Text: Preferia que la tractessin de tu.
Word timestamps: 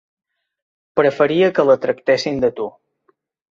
Preferia 1.01 1.51
que 1.59 1.67
la 1.71 1.77
tractessin 1.85 2.43
de 2.47 2.53
tu. 2.61 2.69